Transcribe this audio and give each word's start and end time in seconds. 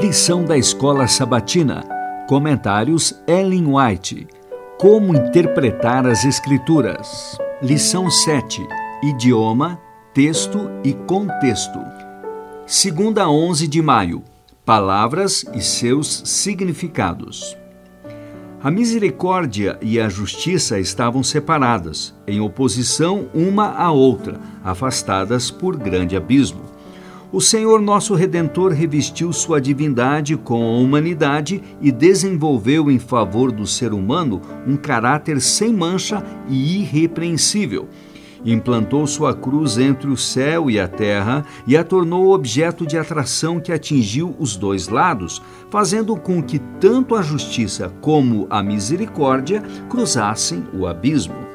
Lição 0.00 0.44
da 0.44 0.56
Escola 0.56 1.08
Sabatina. 1.08 1.84
Comentários 2.28 3.20
Ellen 3.26 3.66
White. 3.66 4.28
Como 4.78 5.12
interpretar 5.12 6.06
as 6.06 6.24
Escrituras. 6.24 7.36
Lição 7.60 8.08
7. 8.08 8.64
Idioma, 9.02 9.76
texto 10.14 10.70
e 10.84 10.92
contexto. 10.92 11.80
Segunda 12.64 13.24
a 13.24 13.28
11 13.28 13.66
de 13.66 13.82
maio. 13.82 14.22
Palavras 14.64 15.44
e 15.52 15.60
seus 15.60 16.22
significados. 16.24 17.56
A 18.62 18.70
misericórdia 18.70 19.80
e 19.82 19.98
a 19.98 20.08
justiça 20.08 20.78
estavam 20.78 21.24
separadas, 21.24 22.14
em 22.24 22.40
oposição 22.40 23.28
uma 23.34 23.72
à 23.72 23.90
outra, 23.90 24.38
afastadas 24.62 25.50
por 25.50 25.76
grande 25.76 26.16
abismo. 26.16 26.77
O 27.30 27.42
Senhor 27.42 27.78
nosso 27.82 28.14
Redentor 28.14 28.72
revestiu 28.72 29.34
sua 29.34 29.60
divindade 29.60 30.34
com 30.34 30.64
a 30.64 30.78
humanidade 30.78 31.62
e 31.78 31.92
desenvolveu 31.92 32.90
em 32.90 32.98
favor 32.98 33.52
do 33.52 33.66
ser 33.66 33.92
humano 33.92 34.40
um 34.66 34.78
caráter 34.78 35.38
sem 35.38 35.70
mancha 35.70 36.24
e 36.48 36.78
irrepreensível. 36.80 37.86
Implantou 38.42 39.06
sua 39.06 39.34
cruz 39.34 39.76
entre 39.76 40.08
o 40.08 40.16
céu 40.16 40.70
e 40.70 40.80
a 40.80 40.88
terra 40.88 41.44
e 41.66 41.76
a 41.76 41.84
tornou 41.84 42.32
objeto 42.32 42.86
de 42.86 42.96
atração 42.96 43.60
que 43.60 43.72
atingiu 43.72 44.34
os 44.38 44.56
dois 44.56 44.88
lados, 44.88 45.42
fazendo 45.68 46.16
com 46.16 46.42
que 46.42 46.58
tanto 46.80 47.14
a 47.14 47.20
justiça 47.20 47.92
como 48.00 48.46
a 48.48 48.62
misericórdia 48.62 49.60
cruzassem 49.90 50.64
o 50.72 50.86
abismo. 50.86 51.47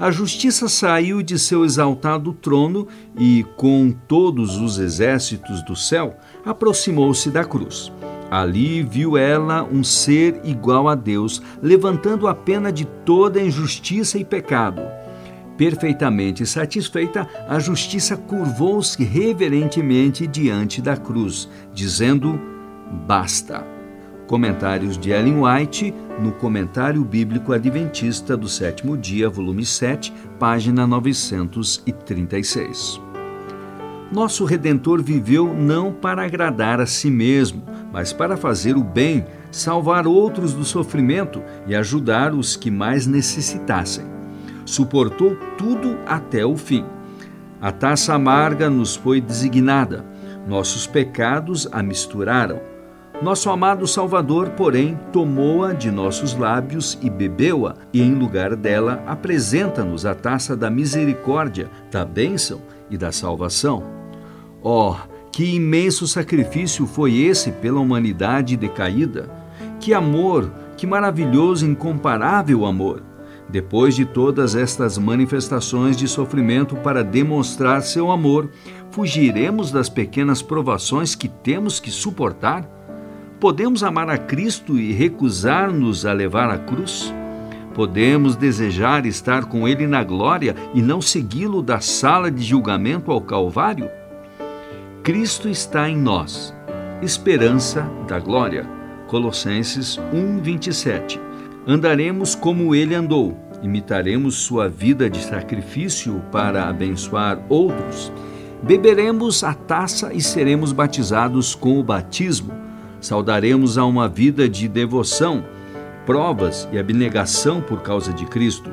A 0.00 0.10
justiça 0.10 0.66
saiu 0.66 1.20
de 1.20 1.38
seu 1.38 1.62
exaltado 1.62 2.32
trono 2.32 2.88
e, 3.18 3.44
com 3.54 3.94
todos 4.08 4.56
os 4.56 4.78
exércitos 4.78 5.62
do 5.62 5.76
céu, 5.76 6.16
aproximou-se 6.42 7.28
da 7.28 7.44
cruz. 7.44 7.92
Ali 8.30 8.82
viu 8.82 9.18
ela 9.18 9.62
um 9.62 9.84
ser 9.84 10.40
igual 10.42 10.88
a 10.88 10.94
Deus, 10.94 11.42
levantando 11.62 12.26
a 12.26 12.34
pena 12.34 12.72
de 12.72 12.86
toda 13.04 13.42
injustiça 13.42 14.18
e 14.18 14.24
pecado. 14.24 14.80
Perfeitamente 15.58 16.46
satisfeita, 16.46 17.28
a 17.46 17.58
justiça 17.58 18.16
curvou-se 18.16 19.04
reverentemente 19.04 20.26
diante 20.26 20.80
da 20.80 20.96
cruz, 20.96 21.46
dizendo: 21.74 22.40
Basta. 23.06 23.79
Comentários 24.30 24.96
de 24.96 25.10
Ellen 25.10 25.42
White 25.42 25.92
no 26.20 26.30
Comentário 26.30 27.04
Bíblico 27.04 27.52
Adventista 27.52 28.36
do 28.36 28.48
Sétimo 28.48 28.96
Dia, 28.96 29.28
volume 29.28 29.66
7, 29.66 30.12
página 30.38 30.86
936. 30.86 33.00
Nosso 34.12 34.44
Redentor 34.44 35.02
viveu 35.02 35.52
não 35.52 35.92
para 35.92 36.24
agradar 36.24 36.80
a 36.80 36.86
si 36.86 37.10
mesmo, 37.10 37.64
mas 37.92 38.12
para 38.12 38.36
fazer 38.36 38.76
o 38.76 38.84
bem, 38.84 39.26
salvar 39.50 40.06
outros 40.06 40.54
do 40.54 40.64
sofrimento 40.64 41.42
e 41.66 41.74
ajudar 41.74 42.32
os 42.32 42.54
que 42.54 42.70
mais 42.70 43.08
necessitassem. 43.08 44.04
Suportou 44.64 45.36
tudo 45.58 45.98
até 46.06 46.46
o 46.46 46.56
fim. 46.56 46.84
A 47.60 47.72
taça 47.72 48.14
amarga 48.14 48.70
nos 48.70 48.94
foi 48.94 49.20
designada, 49.20 50.04
nossos 50.46 50.86
pecados 50.86 51.66
a 51.72 51.82
misturaram 51.82 52.69
nosso 53.22 53.50
amado 53.50 53.86
Salvador, 53.86 54.50
porém, 54.50 54.98
tomou-a 55.12 55.74
de 55.74 55.90
nossos 55.90 56.34
lábios 56.34 56.98
e 57.02 57.10
bebeu-a, 57.10 57.74
e 57.92 58.00
em 58.00 58.14
lugar 58.14 58.56
dela 58.56 59.04
apresenta-nos 59.06 60.06
a 60.06 60.14
taça 60.14 60.56
da 60.56 60.70
misericórdia, 60.70 61.70
da 61.90 62.02
bênção 62.02 62.62
e 62.88 62.96
da 62.96 63.12
salvação. 63.12 63.82
Oh, 64.62 64.94
que 65.30 65.44
imenso 65.54 66.06
sacrifício 66.06 66.86
foi 66.86 67.18
esse 67.18 67.52
pela 67.52 67.78
humanidade 67.78 68.56
decaída! 68.56 69.30
Que 69.78 69.92
amor, 69.92 70.50
que 70.76 70.86
maravilhoso, 70.86 71.66
incomparável 71.66 72.64
amor! 72.64 73.02
Depois 73.50 73.94
de 73.96 74.06
todas 74.06 74.54
estas 74.54 74.96
manifestações 74.96 75.96
de 75.96 76.08
sofrimento 76.08 76.74
para 76.76 77.04
demonstrar 77.04 77.82
seu 77.82 78.10
amor, 78.10 78.48
fugiremos 78.90 79.70
das 79.70 79.88
pequenas 79.88 80.40
provações 80.40 81.14
que 81.14 81.28
temos 81.28 81.80
que 81.80 81.90
suportar? 81.90 82.79
Podemos 83.40 83.82
amar 83.82 84.10
a 84.10 84.18
Cristo 84.18 84.76
e 84.76 84.92
recusar-nos 84.92 86.04
a 86.04 86.12
levar 86.12 86.50
a 86.50 86.58
cruz? 86.58 87.10
Podemos 87.72 88.36
desejar 88.36 89.06
estar 89.06 89.46
com 89.46 89.66
Ele 89.66 89.86
na 89.86 90.04
glória 90.04 90.54
e 90.74 90.82
não 90.82 91.00
segui-lo 91.00 91.62
da 91.62 91.80
sala 91.80 92.30
de 92.30 92.42
julgamento 92.42 93.10
ao 93.10 93.18
Calvário? 93.18 93.88
Cristo 95.02 95.48
está 95.48 95.88
em 95.88 95.96
nós, 95.96 96.54
esperança 97.00 97.90
da 98.06 98.20
glória. 98.20 98.68
Colossenses 99.06 99.98
1:27. 100.12 101.18
Andaremos 101.66 102.34
como 102.34 102.74
ele 102.74 102.94
andou, 102.94 103.38
imitaremos 103.62 104.34
sua 104.34 104.68
vida 104.68 105.08
de 105.08 105.18
sacrifício 105.18 106.22
para 106.30 106.68
abençoar 106.68 107.40
outros. 107.48 108.12
Beberemos 108.62 109.42
a 109.42 109.54
taça 109.54 110.12
e 110.12 110.20
seremos 110.20 110.72
batizados 110.72 111.54
com 111.54 111.80
o 111.80 111.82
batismo 111.82 112.69
saudaremos 113.00 113.78
a 113.78 113.84
uma 113.84 114.08
vida 114.08 114.48
de 114.48 114.68
devoção, 114.68 115.44
provas 116.04 116.68
e 116.72 116.78
abnegação 116.78 117.60
por 117.60 117.82
causa 117.82 118.12
de 118.12 118.24
Cristo. 118.26 118.70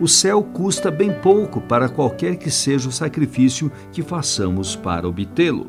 O 0.00 0.08
céu 0.08 0.42
custa 0.42 0.90
bem 0.90 1.12
pouco 1.12 1.60
para 1.60 1.88
qualquer 1.88 2.36
que 2.36 2.50
seja 2.50 2.88
o 2.88 2.92
sacrifício 2.92 3.70
que 3.92 4.02
façamos 4.02 4.74
para 4.74 5.08
obtê-lo. 5.08 5.68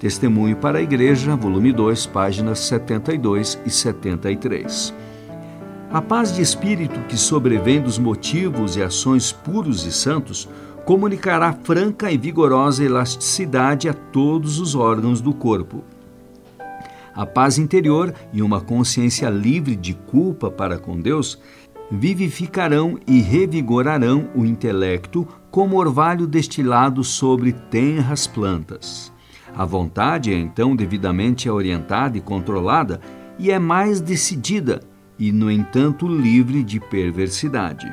Testemunho 0.00 0.56
para 0.56 0.78
a 0.78 0.82
Igreja, 0.82 1.36
volume 1.36 1.72
2, 1.72 2.06
páginas 2.06 2.58
72 2.60 3.58
e 3.64 3.70
73. 3.70 4.92
A 5.90 6.02
paz 6.02 6.34
de 6.34 6.42
espírito 6.42 6.98
que 7.08 7.16
sobrevém 7.16 7.80
dos 7.80 7.98
motivos 7.98 8.76
e 8.76 8.82
ações 8.82 9.32
puros 9.32 9.86
e 9.86 9.92
santos 9.92 10.48
comunicará 10.84 11.52
franca 11.52 12.10
e 12.10 12.18
vigorosa 12.18 12.84
elasticidade 12.84 13.88
a 13.88 13.94
todos 13.94 14.60
os 14.60 14.74
órgãos 14.74 15.20
do 15.20 15.32
corpo. 15.32 15.84
A 17.16 17.24
paz 17.24 17.56
interior 17.56 18.12
e 18.30 18.42
uma 18.42 18.60
consciência 18.60 19.30
livre 19.30 19.74
de 19.74 19.94
culpa 19.94 20.50
para 20.50 20.78
com 20.78 21.00
Deus 21.00 21.40
vivificarão 21.90 22.98
e 23.06 23.20
revigorarão 23.20 24.28
o 24.34 24.44
intelecto 24.44 25.26
como 25.50 25.78
orvalho 25.78 26.26
destilado 26.26 27.02
sobre 27.02 27.52
tenras 27.52 28.26
plantas. 28.26 29.10
A 29.56 29.64
vontade 29.64 30.30
é 30.30 30.36
então 30.36 30.76
devidamente 30.76 31.48
orientada 31.48 32.18
e 32.18 32.20
controlada 32.20 33.00
e 33.38 33.50
é 33.50 33.58
mais 33.58 33.98
decidida 33.98 34.82
e, 35.18 35.32
no 35.32 35.50
entanto, 35.50 36.06
livre 36.06 36.62
de 36.62 36.78
perversidade. 36.78 37.90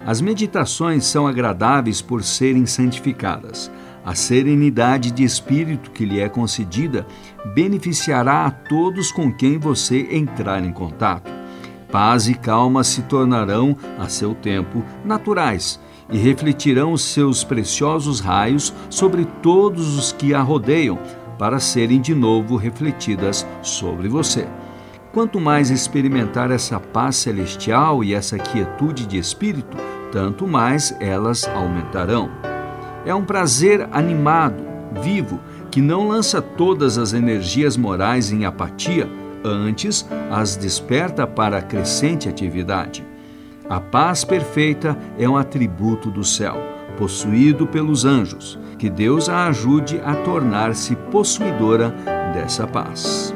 As 0.00 0.22
meditações 0.22 1.04
são 1.04 1.26
agradáveis 1.26 2.00
por 2.00 2.22
serem 2.22 2.64
santificadas. 2.64 3.70
A 4.04 4.14
serenidade 4.14 5.10
de 5.10 5.24
espírito 5.24 5.90
que 5.90 6.04
lhe 6.04 6.20
é 6.20 6.28
concedida 6.28 7.06
beneficiará 7.54 8.44
a 8.44 8.50
todos 8.50 9.10
com 9.10 9.32
quem 9.32 9.58
você 9.58 10.08
entrar 10.10 10.62
em 10.62 10.72
contato. 10.72 11.32
Paz 11.90 12.28
e 12.28 12.34
calma 12.34 12.84
se 12.84 13.02
tornarão, 13.02 13.76
a 13.98 14.08
seu 14.08 14.34
tempo, 14.34 14.84
naturais 15.04 15.80
e 16.10 16.18
refletirão 16.18 16.96
seus 16.96 17.42
preciosos 17.44 18.20
raios 18.20 18.74
sobre 18.90 19.24
todos 19.42 19.96
os 19.96 20.12
que 20.12 20.34
a 20.34 20.42
rodeiam, 20.42 20.98
para 21.38 21.58
serem 21.58 22.00
de 22.00 22.14
novo 22.14 22.56
refletidas 22.56 23.46
sobre 23.62 24.08
você. 24.08 24.46
Quanto 25.12 25.40
mais 25.40 25.70
experimentar 25.70 26.50
essa 26.50 26.78
paz 26.78 27.16
celestial 27.16 28.04
e 28.04 28.12
essa 28.12 28.38
quietude 28.38 29.06
de 29.06 29.16
espírito, 29.16 29.76
tanto 30.12 30.46
mais 30.46 30.94
elas 31.00 31.44
aumentarão. 31.44 32.53
É 33.04 33.14
um 33.14 33.24
prazer 33.24 33.88
animado, 33.92 34.62
vivo, 35.02 35.40
que 35.70 35.80
não 35.80 36.08
lança 36.08 36.40
todas 36.40 36.96
as 36.98 37.12
energias 37.12 37.76
morais 37.76 38.30
em 38.30 38.44
apatia, 38.44 39.08
antes 39.44 40.08
as 40.30 40.56
desperta 40.56 41.26
para 41.26 41.60
crescente 41.60 42.28
atividade. 42.28 43.04
A 43.68 43.80
paz 43.80 44.24
perfeita 44.24 44.96
é 45.18 45.28
um 45.28 45.36
atributo 45.36 46.10
do 46.10 46.22
céu, 46.22 46.56
possuído 46.96 47.66
pelos 47.66 48.04
anjos. 48.04 48.58
Que 48.78 48.90
Deus 48.90 49.28
a 49.28 49.46
ajude 49.46 50.00
a 50.04 50.14
tornar-se 50.14 50.94
possuidora 51.10 51.94
dessa 52.34 52.66
paz. 52.66 53.33